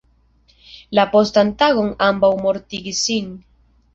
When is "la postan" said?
0.99-1.51